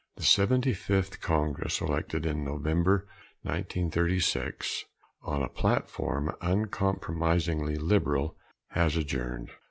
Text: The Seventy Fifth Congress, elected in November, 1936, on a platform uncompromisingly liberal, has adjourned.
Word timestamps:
The 0.15 0.23
Seventy 0.23 0.73
Fifth 0.73 1.21
Congress, 1.21 1.79
elected 1.79 2.25
in 2.25 2.43
November, 2.43 3.07
1936, 3.43 4.85
on 5.21 5.43
a 5.43 5.47
platform 5.47 6.35
uncompromisingly 6.41 7.75
liberal, 7.75 8.35
has 8.69 8.97
adjourned. 8.97 9.51